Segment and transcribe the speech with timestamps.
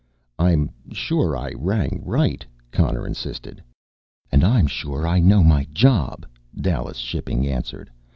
[0.39, 3.61] "I'm sure I rang right," Connor insisted.
[4.31, 6.25] "And I'm sure I know my job,"
[6.59, 7.91] Dallas Shipping answered.